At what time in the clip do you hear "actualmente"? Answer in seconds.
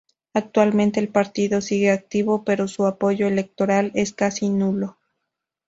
0.33-0.99